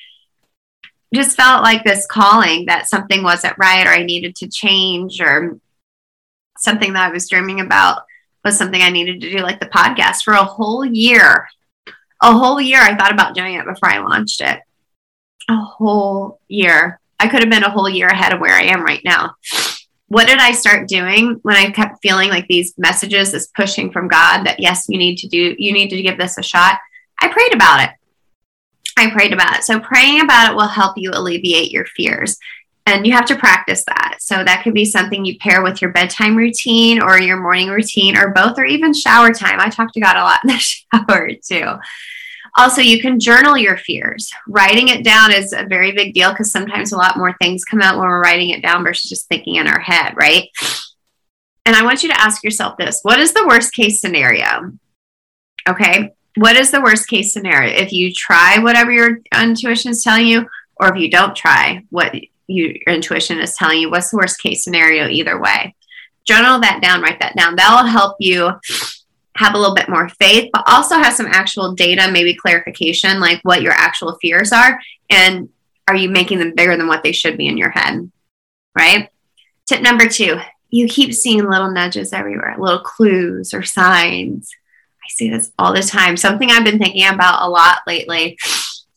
just 1.12 1.36
felt 1.36 1.64
like 1.64 1.84
this 1.84 2.06
calling 2.06 2.68
that 2.68 2.88
something 2.88 3.24
wasn't 3.24 3.58
right 3.58 3.88
or 3.88 3.90
I 3.90 4.04
needed 4.04 4.36
to 4.38 4.48
change 4.48 5.20
or 5.22 5.60
something 6.60 6.94
that 6.94 7.10
I 7.10 7.12
was 7.12 7.28
dreaming 7.28 7.62
about 7.62 8.04
was 8.46 8.60
something 8.60 8.82
I 8.82 8.92
needed 8.92 9.22
to 9.22 9.32
do, 9.32 9.38
like 9.40 9.60
the 9.60 9.66
podcast 9.66 10.22
for 10.24 10.34
a 10.34 10.44
whole 10.44 10.86
year. 10.86 11.48
A 12.22 12.38
whole 12.38 12.60
year, 12.60 12.82
I 12.82 12.96
thought 12.96 13.14
about 13.14 13.36
doing 13.36 13.56
it 13.56 13.66
before 13.66 13.90
I 13.90 14.00
launched 14.00 14.42
it. 14.42 14.60
A 15.50 15.56
whole 15.56 16.40
year. 16.48 17.00
I 17.20 17.28
could 17.28 17.42
have 17.42 17.50
been 17.50 17.64
a 17.64 17.70
whole 17.70 17.90
year 17.90 18.08
ahead 18.08 18.34
of 18.34 18.40
where 18.40 18.56
I 18.56 18.64
am 18.64 18.84
right 18.84 19.02
now. 19.04 19.36
What 20.08 20.28
did 20.28 20.40
I 20.40 20.52
start 20.54 20.88
doing 20.88 21.40
when 21.44 21.56
I 21.56 21.70
kept 21.70 22.02
feeling 22.02 22.30
like 22.30 22.48
these 22.48 22.74
messages, 22.78 23.32
this 23.32 23.48
pushing 23.48 23.92
from 23.92 24.08
God 24.08 24.46
that, 24.46 24.60
yes, 24.60 24.86
you 24.90 24.98
need 24.98 25.18
to 25.18 25.28
do, 25.28 25.56
you 25.58 25.72
need 25.72 25.90
to 25.90 26.02
give 26.02 26.18
this 26.18 26.38
a 26.38 26.44
shot? 26.44 26.80
I 27.22 27.28
prayed 27.28 27.54
about 27.54 27.84
it. 27.84 27.92
I 28.98 29.10
prayed 29.12 29.34
about 29.34 29.58
it. 29.58 29.64
So 29.64 29.80
praying 29.80 30.22
about 30.22 30.52
it 30.52 30.56
will 30.56 30.68
help 30.68 30.98
you 30.98 31.12
alleviate 31.14 31.72
your 31.72 31.86
fears. 31.86 32.38
And 32.86 33.06
you 33.06 33.14
have 33.14 33.26
to 33.26 33.36
practice 33.36 33.84
that. 33.86 34.18
So 34.20 34.44
that 34.44 34.64
could 34.64 34.74
be 34.74 34.86
something 34.86 35.24
you 35.24 35.38
pair 35.38 35.62
with 35.62 35.82
your 35.82 35.92
bedtime 35.92 36.36
routine 36.36 37.02
or 37.02 37.20
your 37.20 37.40
morning 37.40 37.70
routine 37.70 38.18
or 38.18 38.30
both 38.30 38.58
or 38.58 38.66
even 38.66 38.94
shower 38.94 39.32
time. 39.32 39.60
I 39.60 39.70
talk 39.70 39.94
to 39.94 40.00
God 40.00 40.16
a 40.16 40.22
lot 40.22 40.40
in 40.44 40.50
the 40.50 40.58
shower 40.58 41.30
too. 41.44 41.80
Also, 42.58 42.82
you 42.82 43.00
can 43.00 43.20
journal 43.20 43.58
your 43.58 43.78
fears. 43.78 44.32
Writing 44.48 44.88
it 44.88 45.04
down 45.04 45.32
is 45.32 45.54
a 45.54 45.66
very 45.66 45.92
big 45.92 46.16
deal 46.16 46.32
because 46.32 46.52
sometimes 46.52 46.92
a 46.92 46.98
lot 46.98 47.18
more 47.18 47.36
things 47.40 47.64
come 47.64 47.82
out 47.82 47.98
when 47.98 48.08
we're 48.08 48.24
writing 48.24 48.50
it 48.50 48.64
down 48.64 48.84
versus 48.84 49.10
just 49.10 49.28
thinking 49.28 49.56
in 49.56 49.68
our 49.68 49.80
head, 49.80 50.16
right? 50.18 50.50
And 51.66 51.76
I 51.76 51.84
want 51.84 52.02
you 52.02 52.10
to 52.10 52.20
ask 52.20 52.44
yourself 52.44 52.76
this 52.78 53.02
what 53.04 53.20
is 53.20 53.34
the 53.34 53.46
worst 53.48 53.74
case 53.74 54.02
scenario? 54.02 54.72
Okay 55.68 56.16
what 56.40 56.56
is 56.56 56.72
the 56.72 56.82
worst 56.82 57.08
case 57.08 57.34
scenario 57.34 57.76
if 57.76 57.92
you 57.92 58.14
try 58.14 58.60
whatever 58.60 58.92
your 58.92 59.20
intuition 59.42 59.92
is 59.92 60.04
telling 60.04 60.26
you 60.26 60.48
or 60.78 60.94
if 60.94 61.02
you 61.02 61.10
don't 61.10 61.36
try 61.36 61.84
what 61.90 62.16
you, 62.50 62.80
your 62.86 62.96
intuition 62.96 63.40
is 63.40 63.56
telling 63.56 63.80
you 63.80 63.90
what's 63.90 64.12
the 64.12 64.18
worst 64.18 64.42
case 64.42 64.64
scenario 64.64 65.08
either 65.08 65.40
way 65.40 65.76
journal 66.26 66.60
that 66.60 66.82
down 66.82 67.02
write 67.02 67.20
that 67.20 67.36
down 67.36 67.56
that 67.56 67.70
will 67.70 67.88
help 67.88 68.16
you 68.20 68.52
have 69.36 69.54
a 69.54 69.58
little 69.58 69.76
bit 69.76 69.90
more 69.90 70.10
faith 70.10 70.50
but 70.52 70.64
also 70.68 70.96
have 70.96 71.14
some 71.14 71.28
actual 71.28 71.74
data 71.74 72.10
maybe 72.12 72.34
clarification 72.34 73.20
like 73.20 73.40
what 73.44 73.62
your 73.62 73.72
actual 73.72 74.18
fears 74.22 74.52
are 74.52 74.80
and 75.10 75.50
are 75.88 75.96
you 75.96 76.10
making 76.10 76.40
them 76.40 76.54
bigger 76.56 76.76
than 76.76 76.88
what 76.88 77.04
they 77.04 77.12
should 77.12 77.38
be 77.38 77.48
in 77.48 77.58
your 77.58 77.70
head 77.70 78.12
right 78.78 79.10
tip 79.66 79.82
number 79.82 80.08
two 80.08 80.38
you 80.70 80.88
keep 80.88 81.14
seeing 81.14 81.48
little 81.48 81.72
nudges 81.72 82.14
everywhere 82.14 82.56
little 82.58 82.80
clues 82.80 83.54
or 83.54 83.64
signs 83.64 84.52
I 85.10 85.12
see 85.12 85.30
this 85.30 85.52
all 85.58 85.74
the 85.74 85.82
time. 85.82 86.18
Something 86.18 86.52
I've 86.52 86.64
been 86.64 86.78
thinking 86.78 87.08
about 87.08 87.42
a 87.42 87.50
lot 87.50 87.80
lately. 87.88 88.38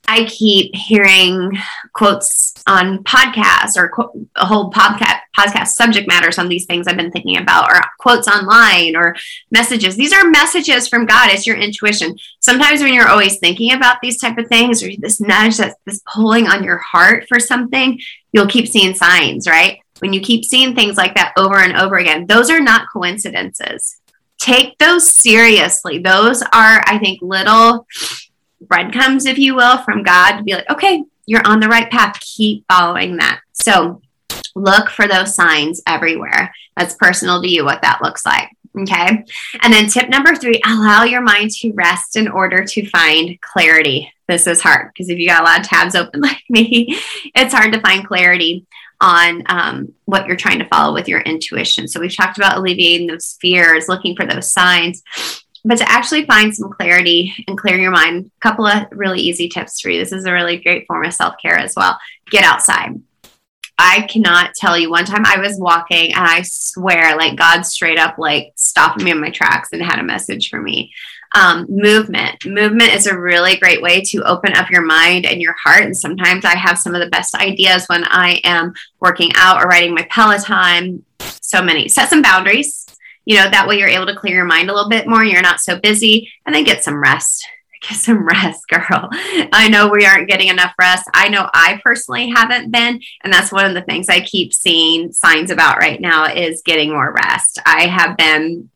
I 0.09 0.25
keep 0.25 0.75
hearing 0.75 1.57
quotes 1.93 2.53
on 2.67 3.03
podcasts 3.05 3.77
or 3.77 3.89
qu- 3.89 4.29
a 4.37 4.45
whole 4.45 4.71
podcast 4.71 5.21
podcast 5.37 5.69
subject 5.69 6.09
matters 6.09 6.39
on 6.39 6.49
these 6.49 6.67
things 6.67 6.87
I've 6.87 6.97
been 6.97 7.13
thinking 7.13 7.39
about, 7.39 7.71
or 7.71 7.81
quotes 7.99 8.29
online 8.29 8.97
or 8.97 9.17
messages. 9.51 9.97
These 9.97 10.13
are 10.13 10.29
messages 10.29 10.89
from 10.89 11.07
God. 11.07 11.31
It's 11.31 11.47
your 11.47 11.57
intuition. 11.57 12.17
Sometimes 12.41 12.83
when 12.83 12.93
you're 12.93 13.09
always 13.09 13.39
thinking 13.39 13.73
about 13.73 13.99
these 14.03 14.21
type 14.21 14.39
of 14.39 14.49
things 14.49 14.83
or 14.83 14.91
this 14.99 15.21
nudge 15.21 15.57
that's 15.57 15.77
this 15.87 16.03
pulling 16.13 16.47
on 16.49 16.65
your 16.65 16.79
heart 16.79 17.27
for 17.29 17.39
something, 17.39 17.99
you'll 18.33 18.49
keep 18.49 18.69
seeing 18.69 18.95
signs, 18.95 19.47
right? 19.47 19.79
When 20.01 20.13
you 20.13 20.21
keep 20.21 20.45
seeing 20.45 20.75
things 20.75 20.97
like 20.97 21.15
that 21.15 21.33
over 21.37 21.59
and 21.59 21.77
over 21.77 21.97
again, 21.97 22.27
those 22.27 22.51
are 22.51 22.61
not 22.61 22.89
coincidences 22.93 23.99
take 24.39 24.77
those 24.79 25.09
seriously. 25.09 25.99
Those 25.99 26.43
are, 26.43 26.83
I 26.87 26.99
think, 27.01 27.21
little 27.23 27.87
breadcrumbs, 28.69 29.27
if 29.27 29.39
you 29.39 29.55
will, 29.55 29.79
from 29.79 30.03
God 30.03 30.39
to 30.39 30.43
be 30.43 30.55
like, 30.55 30.71
okay, 30.71 31.05
you're 31.27 31.47
on 31.47 31.61
the 31.61 31.69
right 31.69 31.91
path. 31.91 32.19
Keep 32.21 32.65
following 32.71 33.17
that. 33.17 33.41
So 33.53 34.03
look 34.55 34.91
for 34.91 35.07
those 35.07 35.35
signs 35.35 35.83
everywhere. 35.87 36.53
That's 36.77 36.95
personal 36.95 37.43
to 37.43 37.49
you, 37.49 37.65
what 37.65 37.83
that 37.83 38.03
looks 38.03 38.25
like. 38.27 38.49
Okay. 38.79 39.25
And 39.61 39.73
then 39.73 39.89
tip 39.89 40.09
number 40.09 40.35
three 40.35 40.61
allow 40.67 41.05
your 41.05 41.21
mind 41.21 41.51
to 41.51 41.73
rest 41.73 42.17
in 42.17 42.27
order 42.29 42.65
to 42.65 42.89
find 42.89 43.39
clarity. 43.43 44.11
This 44.29 44.47
is 44.47 44.63
hard 44.63 44.91
because 44.93 45.11
if 45.11 45.19
you 45.19 45.29
got 45.29 45.43
a 45.43 45.45
lot 45.45 45.61
of 45.61 45.67
tabs 45.67 45.95
open 45.95 46.21
like 46.23 46.43
me, 46.49 46.99
it's 47.35 47.53
hard 47.53 47.73
to 47.75 47.81
find 47.81 48.07
clarity 48.07 48.67
on 49.01 49.43
um, 49.47 49.93
what 50.05 50.27
you're 50.27 50.37
trying 50.37 50.61
to 50.61 50.69
follow 50.69 50.95
with 50.95 51.09
your 51.09 51.21
intuition. 51.21 51.89
So 51.89 52.01
we've 52.01 52.15
talked 52.15 52.39
about 52.39 52.57
alleviating 52.57 53.09
those 53.09 53.37
fears, 53.41 53.89
looking 53.89 54.17
for 54.17 54.25
those 54.25 54.51
signs. 54.51 55.03
But 55.65 55.79
to 55.79 55.91
actually 55.91 56.27
find 56.27 56.55
some 56.55 56.71
clarity 56.71 57.33
and 57.47 57.57
clear 57.57 57.79
your 57.79 57.93
mind, 57.93 58.31
a 58.37 58.41
couple 58.41 58.67
of 58.67 58.87
really 58.91 59.21
easy 59.21 59.49
tips 59.49 59.81
for 59.81 59.91
you. 59.91 59.99
This 59.99 60.13
is 60.13 60.25
a 60.25 60.33
really 60.33 60.57
great 60.57 60.87
form 60.87 61.05
of 61.05 61.15
self 61.15 61.37
care 61.41 61.57
as 61.57 61.75
well. 61.77 61.99
Get 62.31 62.45
outside. 62.45 63.01
I 63.79 64.03
cannot 64.03 64.55
tell 64.55 64.77
you. 64.77 64.91
One 64.91 65.05
time 65.05 65.25
I 65.25 65.39
was 65.39 65.59
walking 65.59 66.13
and 66.13 66.25
I 66.25 66.43
swear, 66.43 67.17
like 67.17 67.37
God 67.37 67.63
straight 67.63 67.99
up, 67.99 68.19
like 68.19 68.53
stopped 68.57 69.03
me 69.03 69.11
in 69.11 69.21
my 69.21 69.31
tracks 69.31 69.71
and 69.73 69.83
had 69.83 69.99
a 69.99 70.05
message 70.05 70.51
for 70.51 70.61
me 70.61 70.93
um, 71.35 71.67
movement. 71.69 72.45
Movement 72.45 72.93
is 72.93 73.07
a 73.07 73.19
really 73.19 73.57
great 73.57 73.83
way 73.83 74.03
to 74.03 74.23
open 74.25 74.55
up 74.55 74.71
your 74.71 74.83
mind 74.83 75.27
and 75.27 75.41
your 75.41 75.55
heart. 75.55 75.85
And 75.85 75.97
sometimes 75.97 76.45
I 76.45 76.57
have 76.57 76.79
some 76.79 76.95
of 76.95 77.01
the 77.01 77.11
best 77.11 77.35
ideas 77.35 77.87
when 77.87 78.05
I 78.05 78.41
am 78.45 78.75
working 79.01 79.31
out 79.37 79.63
or 79.63 79.67
riding 79.67 79.95
my 79.95 80.07
Peloton. 80.11 81.05
So 81.19 81.63
many. 81.63 81.89
Set 81.89 82.11
some 82.11 82.23
boundaries. 82.23 82.87
You 83.25 83.37
know, 83.37 83.51
that 83.51 83.67
way 83.67 83.79
you're 83.79 83.89
able 83.89 84.07
to 84.07 84.17
clear 84.17 84.35
your 84.35 84.45
mind 84.45 84.71
a 84.71 84.75
little 84.75 84.89
bit 84.89 85.07
more. 85.07 85.25
You're 85.25 85.43
not 85.43 85.61
so 85.61 85.79
busy 85.79 86.31
and 86.45 86.55
then 86.55 86.65
get 86.65 86.85
some 86.85 87.01
rest. 87.01 87.47
Get 87.83 87.99
some 87.99 88.25
rest, 88.25 88.69
girl. 88.69 89.09
I 89.53 89.67
know 89.69 89.89
we 89.89 90.07
aren't 90.07 90.29
getting 90.29 90.47
enough 90.47 90.73
rest. 90.79 91.11
I 91.15 91.29
know 91.29 91.51
I 91.53 91.81
personally 91.85 92.31
haven't 92.31 92.71
been. 92.71 93.01
And 93.25 93.33
that's 93.33 93.51
one 93.51 93.65
of 93.65 93.75
the 93.75 93.83
things 93.83 94.09
I 94.09 94.21
keep 94.21 94.55
seeing 94.55 95.11
signs 95.11 95.51
about 95.51 95.79
right 95.79 96.01
now 96.01 96.27
is 96.27 96.63
getting 96.65 96.91
more 96.91 97.13
rest. 97.13 97.59
I 97.67 97.89
have 97.89 98.17
been 98.17 98.71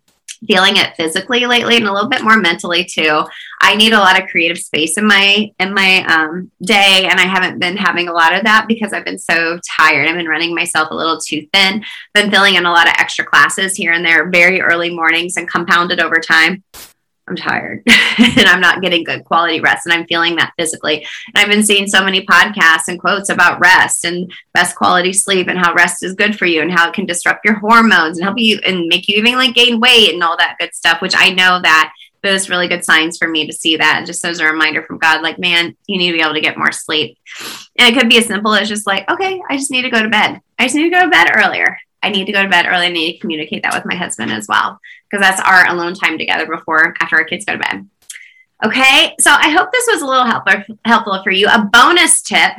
feeling 0.46 0.76
it 0.76 0.96
physically 0.96 1.46
lately 1.46 1.76
and 1.76 1.86
a 1.86 1.92
little 1.92 2.08
bit 2.08 2.22
more 2.22 2.36
mentally 2.36 2.84
too. 2.84 3.24
I 3.60 3.74
need 3.74 3.92
a 3.92 3.98
lot 3.98 4.20
of 4.20 4.28
creative 4.28 4.58
space 4.58 4.96
in 4.96 5.06
my 5.06 5.50
in 5.58 5.74
my 5.74 6.04
um, 6.04 6.50
day, 6.62 7.08
and 7.10 7.18
I 7.18 7.24
haven't 7.24 7.58
been 7.58 7.76
having 7.76 8.08
a 8.08 8.12
lot 8.12 8.34
of 8.34 8.44
that 8.44 8.66
because 8.68 8.92
I've 8.92 9.04
been 9.04 9.18
so 9.18 9.58
tired. 9.76 10.08
I've 10.08 10.16
been 10.16 10.28
running 10.28 10.54
myself 10.54 10.90
a 10.90 10.94
little 10.94 11.18
too 11.18 11.46
thin. 11.52 11.84
Been 12.14 12.30
filling 12.30 12.54
in 12.54 12.66
a 12.66 12.72
lot 12.72 12.86
of 12.86 12.94
extra 12.98 13.24
classes 13.24 13.74
here 13.74 13.92
and 13.92 14.04
there, 14.04 14.30
very 14.30 14.60
early 14.60 14.94
mornings, 14.94 15.36
and 15.36 15.48
compounded 15.48 16.00
over 16.00 16.16
time. 16.16 16.62
I'm 17.28 17.36
tired 17.36 17.82
and 18.18 18.48
I'm 18.48 18.60
not 18.60 18.82
getting 18.82 19.02
good 19.02 19.24
quality 19.24 19.60
rest. 19.60 19.86
And 19.86 19.92
I'm 19.92 20.06
feeling 20.06 20.36
that 20.36 20.52
physically. 20.56 20.98
And 20.98 21.36
I've 21.36 21.48
been 21.48 21.64
seeing 21.64 21.88
so 21.88 22.04
many 22.04 22.24
podcasts 22.24 22.88
and 22.88 23.00
quotes 23.00 23.30
about 23.30 23.60
rest 23.60 24.04
and 24.04 24.32
best 24.54 24.76
quality 24.76 25.12
sleep 25.12 25.48
and 25.48 25.58
how 25.58 25.74
rest 25.74 26.04
is 26.04 26.14
good 26.14 26.38
for 26.38 26.46
you 26.46 26.62
and 26.62 26.70
how 26.70 26.88
it 26.88 26.94
can 26.94 27.06
disrupt 27.06 27.44
your 27.44 27.58
hormones 27.58 28.18
and 28.18 28.24
help 28.24 28.38
you 28.38 28.60
and 28.64 28.86
make 28.86 29.08
you 29.08 29.16
even 29.18 29.34
like 29.34 29.54
gain 29.54 29.80
weight 29.80 30.14
and 30.14 30.22
all 30.22 30.36
that 30.36 30.56
good 30.60 30.74
stuff, 30.74 31.02
which 31.02 31.14
I 31.16 31.30
know 31.30 31.60
that 31.62 31.92
those 32.22 32.48
really 32.48 32.68
good 32.68 32.84
signs 32.84 33.18
for 33.18 33.28
me 33.28 33.46
to 33.46 33.52
see 33.52 33.76
that 33.76 34.04
just 34.06 34.24
as 34.24 34.40
a 34.40 34.44
reminder 34.44 34.82
from 34.82 34.98
God, 34.98 35.22
like, 35.22 35.38
man, 35.38 35.76
you 35.86 35.98
need 35.98 36.10
to 36.10 36.16
be 36.16 36.22
able 36.22 36.34
to 36.34 36.40
get 36.40 36.58
more 36.58 36.72
sleep. 36.72 37.18
And 37.78 37.88
it 37.88 37.98
could 37.98 38.08
be 38.08 38.18
as 38.18 38.26
simple 38.26 38.54
as 38.54 38.68
just 38.68 38.86
like, 38.86 39.08
okay, 39.10 39.40
I 39.48 39.56
just 39.56 39.70
need 39.70 39.82
to 39.82 39.90
go 39.90 40.02
to 40.02 40.08
bed. 40.08 40.40
I 40.58 40.64
just 40.64 40.74
need 40.74 40.84
to 40.84 40.96
go 40.96 41.02
to 41.02 41.10
bed 41.10 41.30
earlier. 41.34 41.78
I 42.02 42.10
need 42.10 42.26
to 42.26 42.32
go 42.32 42.42
to 42.42 42.48
bed 42.48 42.66
early. 42.66 42.86
I 42.86 42.90
need 42.90 43.14
to 43.14 43.18
communicate 43.18 43.62
that 43.62 43.74
with 43.74 43.84
my 43.84 43.94
husband 43.94 44.30
as 44.30 44.46
well, 44.48 44.78
because 45.10 45.24
that's 45.24 45.40
our 45.40 45.68
alone 45.68 45.94
time 45.94 46.18
together 46.18 46.46
before, 46.46 46.94
after 47.00 47.16
our 47.16 47.24
kids 47.24 47.44
go 47.44 47.54
to 47.54 47.58
bed. 47.58 47.88
Okay, 48.64 49.14
so 49.20 49.30
I 49.32 49.50
hope 49.50 49.70
this 49.72 49.86
was 49.92 50.02
a 50.02 50.06
little 50.06 50.24
helpful, 50.24 50.76
helpful 50.84 51.22
for 51.22 51.30
you. 51.30 51.48
A 51.48 51.68
bonus 51.70 52.22
tip, 52.22 52.52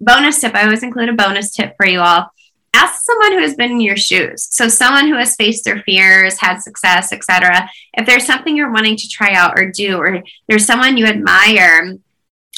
bonus 0.00 0.40
tip, 0.40 0.54
I 0.54 0.64
always 0.64 0.82
include 0.82 1.08
a 1.08 1.14
bonus 1.14 1.52
tip 1.52 1.74
for 1.76 1.86
you 1.86 2.00
all 2.00 2.30
ask 2.74 3.02
someone 3.02 3.32
who 3.32 3.38
has 3.38 3.54
been 3.54 3.70
in 3.70 3.80
your 3.80 3.96
shoes 3.96 4.48
so 4.50 4.68
someone 4.68 5.06
who 5.06 5.14
has 5.14 5.36
faced 5.36 5.64
their 5.64 5.82
fears 5.82 6.38
had 6.40 6.58
success 6.58 7.12
etc 7.12 7.68
if 7.94 8.04
there's 8.04 8.26
something 8.26 8.56
you're 8.56 8.72
wanting 8.72 8.96
to 8.96 9.08
try 9.08 9.32
out 9.32 9.58
or 9.58 9.70
do 9.70 9.96
or 9.96 10.22
there's 10.48 10.66
someone 10.66 10.96
you 10.96 11.06
admire 11.06 11.94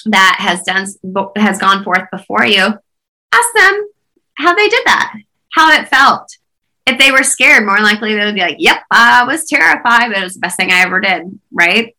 that 0.06 0.36
has 0.38 0.62
done 0.62 0.86
has 1.36 1.58
gone 1.58 1.84
forth 1.84 2.04
before 2.10 2.44
you 2.46 2.62
ask 2.62 3.48
them 3.54 3.88
how 4.34 4.54
they 4.54 4.68
did 4.68 4.82
that 4.86 5.12
how 5.52 5.72
it 5.72 5.88
felt 5.88 6.36
if 6.86 6.98
they 6.98 7.10
were 7.10 7.22
scared 7.22 7.64
more 7.64 7.80
likely 7.80 8.14
they 8.14 8.24
would 8.24 8.34
be 8.34 8.40
like 8.40 8.56
yep 8.58 8.82
i 8.90 9.24
was 9.24 9.48
terrified 9.48 10.08
but 10.08 10.18
it 10.18 10.24
was 10.24 10.34
the 10.34 10.40
best 10.40 10.56
thing 10.56 10.70
i 10.70 10.82
ever 10.82 11.00
did 11.00 11.38
right 11.52 11.96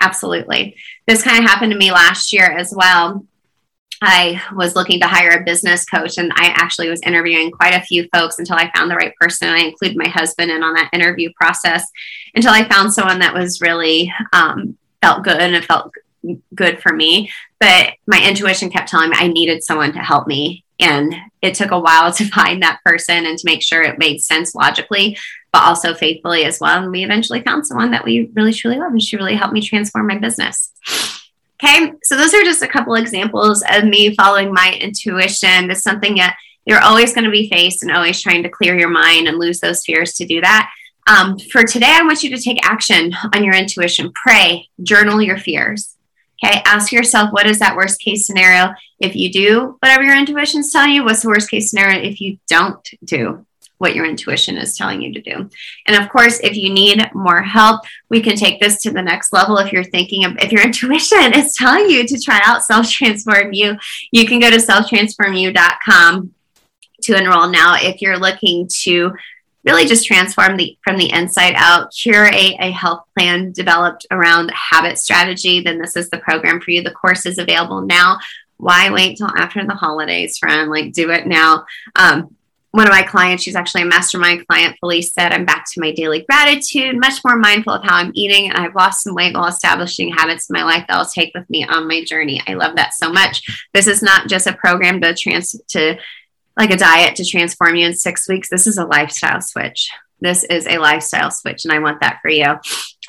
absolutely 0.00 0.76
this 1.06 1.22
kind 1.22 1.42
of 1.42 1.50
happened 1.50 1.72
to 1.72 1.78
me 1.78 1.90
last 1.90 2.32
year 2.32 2.44
as 2.44 2.72
well 2.74 3.24
I 4.02 4.40
was 4.54 4.76
looking 4.76 4.98
to 5.00 5.06
hire 5.06 5.38
a 5.38 5.44
business 5.44 5.84
coach, 5.84 6.16
and 6.16 6.32
I 6.34 6.46
actually 6.46 6.88
was 6.88 7.02
interviewing 7.02 7.50
quite 7.50 7.74
a 7.74 7.82
few 7.82 8.08
folks 8.14 8.38
until 8.38 8.56
I 8.56 8.70
found 8.72 8.90
the 8.90 8.96
right 8.96 9.14
person. 9.16 9.48
I 9.48 9.58
included 9.58 9.96
my 9.96 10.08
husband 10.08 10.50
in 10.50 10.62
on 10.62 10.74
that 10.74 10.90
interview 10.94 11.30
process 11.36 11.84
until 12.34 12.52
I 12.52 12.68
found 12.68 12.94
someone 12.94 13.18
that 13.18 13.34
was 13.34 13.60
really 13.60 14.12
um, 14.32 14.78
felt 15.02 15.24
good 15.24 15.40
and 15.40 15.54
it 15.54 15.66
felt 15.66 15.92
good 16.54 16.80
for 16.80 16.92
me. 16.92 17.30
But 17.58 17.94
my 18.06 18.26
intuition 18.26 18.70
kept 18.70 18.88
telling 18.88 19.10
me 19.10 19.16
I 19.18 19.26
needed 19.26 19.62
someone 19.62 19.92
to 19.92 19.98
help 19.98 20.26
me. 20.26 20.64
And 20.80 21.14
it 21.42 21.54
took 21.54 21.70
a 21.70 21.78
while 21.78 22.12
to 22.12 22.24
find 22.28 22.62
that 22.62 22.80
person 22.84 23.26
and 23.26 23.38
to 23.38 23.46
make 23.46 23.62
sure 23.62 23.82
it 23.82 23.98
made 23.98 24.22
sense 24.22 24.54
logically, 24.54 25.18
but 25.52 25.62
also 25.62 25.94
faithfully 25.94 26.44
as 26.44 26.60
well. 26.60 26.82
And 26.82 26.90
we 26.90 27.04
eventually 27.04 27.42
found 27.42 27.66
someone 27.66 27.90
that 27.90 28.04
we 28.04 28.30
really 28.34 28.52
truly 28.52 28.78
love, 28.78 28.92
and 28.92 29.02
she 29.02 29.16
really 29.16 29.36
helped 29.36 29.54
me 29.54 29.60
transform 29.60 30.06
my 30.06 30.18
business. 30.18 30.72
Okay, 31.62 31.92
so 32.04 32.16
those 32.16 32.32
are 32.32 32.42
just 32.42 32.62
a 32.62 32.68
couple 32.68 32.94
examples 32.94 33.62
of 33.70 33.84
me 33.84 34.14
following 34.14 34.52
my 34.52 34.78
intuition. 34.80 35.70
It's 35.70 35.82
something 35.82 36.14
that 36.14 36.38
you're 36.64 36.80
always 36.80 37.12
going 37.12 37.24
to 37.24 37.30
be 37.30 37.50
faced 37.50 37.82
and 37.82 37.92
always 37.92 38.22
trying 38.22 38.42
to 38.44 38.48
clear 38.48 38.78
your 38.78 38.88
mind 38.88 39.28
and 39.28 39.38
lose 39.38 39.60
those 39.60 39.84
fears 39.84 40.14
to 40.14 40.26
do 40.26 40.40
that. 40.40 40.70
Um, 41.06 41.38
for 41.38 41.64
today, 41.64 41.90
I 41.90 42.02
want 42.02 42.22
you 42.22 42.34
to 42.34 42.42
take 42.42 42.64
action 42.64 43.12
on 43.34 43.44
your 43.44 43.54
intuition. 43.54 44.12
Pray, 44.14 44.68
journal 44.82 45.20
your 45.20 45.36
fears. 45.36 45.96
Okay, 46.42 46.62
ask 46.64 46.90
yourself 46.90 47.32
what 47.32 47.46
is 47.46 47.58
that 47.58 47.76
worst 47.76 48.00
case 48.00 48.26
scenario 48.26 48.72
if 48.98 49.14
you 49.14 49.30
do 49.30 49.76
whatever 49.80 50.02
your 50.02 50.16
intuition 50.16 50.60
is 50.60 50.72
telling 50.72 50.92
you? 50.92 51.04
What's 51.04 51.22
the 51.22 51.28
worst 51.28 51.50
case 51.50 51.70
scenario 51.70 52.02
if 52.02 52.20
you 52.20 52.38
don't 52.48 52.88
do 53.04 53.44
what 53.80 53.94
your 53.94 54.04
intuition 54.04 54.58
is 54.58 54.76
telling 54.76 55.00
you 55.00 55.12
to 55.14 55.22
do. 55.22 55.48
And 55.86 55.96
of 55.96 56.10
course, 56.10 56.38
if 56.40 56.54
you 56.54 56.70
need 56.70 57.02
more 57.14 57.40
help, 57.40 57.80
we 58.10 58.20
can 58.20 58.36
take 58.36 58.60
this 58.60 58.82
to 58.82 58.90
the 58.90 59.00
next 59.00 59.32
level. 59.32 59.56
If 59.56 59.72
you're 59.72 59.84
thinking 59.84 60.26
of, 60.26 60.36
if 60.38 60.52
your 60.52 60.62
intuition 60.66 61.32
is 61.34 61.54
telling 61.54 61.88
you 61.88 62.06
to 62.06 62.20
try 62.20 62.40
out 62.44 62.62
Self 62.62 62.90
Transform 62.90 63.54
You, 63.54 63.76
you 64.12 64.26
can 64.26 64.38
go 64.38 64.50
to 64.50 64.58
selftransformyou.com 64.58 66.34
to 67.04 67.16
enroll 67.16 67.48
now. 67.48 67.76
If 67.76 68.02
you're 68.02 68.18
looking 68.18 68.68
to 68.82 69.12
really 69.64 69.86
just 69.86 70.06
transform 70.06 70.56
the 70.56 70.76
from 70.82 70.96
the 70.96 71.12
inside 71.12 71.54
out, 71.56 71.92
curate 71.92 72.34
a 72.34 72.70
health 72.70 73.02
plan 73.16 73.52
developed 73.52 74.06
around 74.10 74.50
habit 74.50 74.98
strategy, 74.98 75.60
then 75.60 75.78
this 75.78 75.96
is 75.96 76.10
the 76.10 76.18
program 76.18 76.60
for 76.60 76.70
you. 76.70 76.82
The 76.82 76.90
course 76.90 77.26
is 77.26 77.38
available 77.38 77.82
now. 77.82 78.18
Why 78.56 78.90
wait 78.90 79.16
till 79.16 79.28
after 79.28 79.64
the 79.64 79.74
holidays, 79.74 80.38
friend? 80.38 80.70
Like, 80.70 80.92
do 80.92 81.10
it 81.10 81.26
now. 81.26 81.64
Um, 81.96 82.36
one 82.72 82.86
of 82.86 82.92
my 82.92 83.02
clients, 83.02 83.42
she's 83.42 83.56
actually 83.56 83.82
a 83.82 83.86
mastermind 83.86 84.46
client, 84.46 84.76
Felice 84.78 85.12
said, 85.12 85.32
I'm 85.32 85.44
back 85.44 85.64
to 85.72 85.80
my 85.80 85.90
daily 85.90 86.22
gratitude, 86.22 87.00
much 87.00 87.20
more 87.24 87.36
mindful 87.36 87.72
of 87.72 87.82
how 87.82 87.96
I'm 87.96 88.12
eating, 88.14 88.48
and 88.48 88.56
I've 88.56 88.76
lost 88.76 89.02
some 89.02 89.14
weight 89.14 89.34
while 89.34 89.48
establishing 89.48 90.12
habits 90.12 90.48
in 90.48 90.54
my 90.54 90.62
life 90.62 90.84
that 90.86 90.96
I'll 90.96 91.06
take 91.06 91.34
with 91.34 91.50
me 91.50 91.64
on 91.64 91.88
my 91.88 92.04
journey. 92.04 92.40
I 92.46 92.54
love 92.54 92.76
that 92.76 92.94
so 92.94 93.10
much. 93.10 93.42
This 93.74 93.88
is 93.88 94.02
not 94.02 94.28
just 94.28 94.46
a 94.46 94.52
program 94.52 95.00
to 95.00 95.14
trans 95.14 95.60
to 95.70 95.98
like 96.60 96.70
a 96.70 96.76
diet 96.76 97.16
to 97.16 97.24
transform 97.24 97.74
you 97.74 97.86
in 97.86 97.94
six 97.94 98.28
weeks. 98.28 98.50
This 98.50 98.66
is 98.66 98.76
a 98.76 98.84
lifestyle 98.84 99.40
switch. 99.40 99.90
This 100.20 100.44
is 100.44 100.66
a 100.66 100.76
lifestyle 100.76 101.30
switch, 101.30 101.64
and 101.64 101.72
I 101.72 101.78
want 101.78 102.02
that 102.02 102.18
for 102.20 102.30
you. 102.30 102.56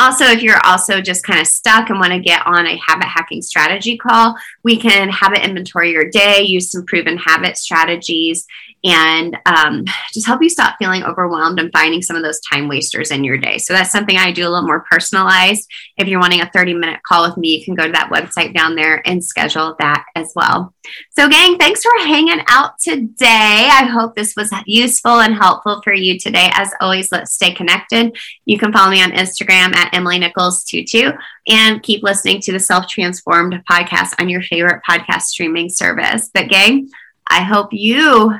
Also, 0.01 0.25
if 0.25 0.41
you're 0.41 0.59
also 0.65 0.99
just 0.99 1.23
kind 1.23 1.39
of 1.39 1.45
stuck 1.45 1.91
and 1.91 1.99
want 1.99 2.11
to 2.11 2.19
get 2.19 2.41
on 2.47 2.65
a 2.65 2.75
habit 2.87 3.05
hacking 3.05 3.43
strategy 3.43 3.97
call, 3.97 4.35
we 4.63 4.75
can 4.75 5.09
habit 5.09 5.45
inventory 5.45 5.91
your 5.91 6.09
day, 6.09 6.41
use 6.41 6.71
some 6.71 6.87
proven 6.87 7.17
habit 7.17 7.55
strategies, 7.55 8.47
and 8.83 9.37
um, 9.45 9.85
just 10.11 10.25
help 10.25 10.41
you 10.41 10.49
stop 10.49 10.75
feeling 10.79 11.03
overwhelmed 11.03 11.59
and 11.59 11.71
finding 11.71 12.01
some 12.01 12.15
of 12.15 12.23
those 12.23 12.39
time 12.39 12.67
wasters 12.67 13.11
in 13.11 13.23
your 13.23 13.37
day. 13.37 13.57
So 13.57 13.73
that's 13.73 13.91
something 13.91 14.17
I 14.17 14.31
do 14.31 14.41
a 14.41 14.49
little 14.49 14.65
more 14.65 14.85
personalized. 14.89 15.69
If 15.97 16.07
you're 16.07 16.19
wanting 16.19 16.41
a 16.41 16.49
30 16.49 16.73
minute 16.73 17.01
call 17.07 17.27
with 17.27 17.37
me, 17.37 17.57
you 17.57 17.63
can 17.63 17.75
go 17.75 17.85
to 17.85 17.91
that 17.91 18.09
website 18.09 18.55
down 18.55 18.75
there 18.75 19.07
and 19.07 19.23
schedule 19.23 19.75
that 19.79 20.05
as 20.15 20.33
well. 20.35 20.73
So, 21.11 21.29
gang, 21.29 21.57
thanks 21.57 21.83
for 21.83 21.91
hanging 21.99 22.41
out 22.47 22.79
today. 22.79 23.69
I 23.71 23.85
hope 23.85 24.15
this 24.15 24.35
was 24.35 24.51
useful 24.65 25.19
and 25.19 25.35
helpful 25.35 25.81
for 25.83 25.93
you 25.93 26.17
today. 26.17 26.49
As 26.53 26.71
always, 26.81 27.11
let's 27.11 27.33
stay 27.33 27.53
connected. 27.53 28.17
You 28.45 28.57
can 28.57 28.73
follow 28.73 28.89
me 28.89 29.03
on 29.03 29.11
Instagram 29.11 29.75
at 29.75 29.90
Emily 29.93 30.19
Nichols 30.19 30.63
22 30.65 31.11
and 31.47 31.83
keep 31.83 32.03
listening 32.03 32.41
to 32.41 32.51
the 32.51 32.59
Self 32.59 32.87
Transformed 32.87 33.61
podcast 33.69 34.13
on 34.19 34.29
your 34.29 34.41
favorite 34.41 34.81
podcast 34.87 35.23
streaming 35.23 35.69
service. 35.69 36.29
But, 36.33 36.49
gang, 36.49 36.89
I 37.29 37.41
hope 37.41 37.69
you 37.71 38.35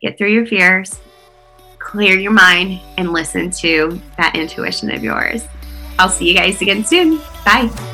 get 0.00 0.18
through 0.18 0.32
your 0.32 0.46
fears, 0.46 1.00
clear 1.78 2.18
your 2.18 2.32
mind, 2.32 2.80
and 2.98 3.12
listen 3.12 3.50
to 3.50 4.00
that 4.16 4.36
intuition 4.36 4.90
of 4.90 5.02
yours. 5.02 5.46
I'll 5.98 6.08
see 6.08 6.28
you 6.28 6.34
guys 6.34 6.60
again 6.60 6.84
soon. 6.84 7.18
Bye. 7.44 7.93